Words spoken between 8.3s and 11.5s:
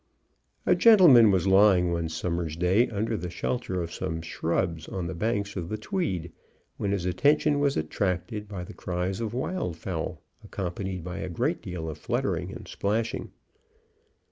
by the cries of wild fowl, accompanied by a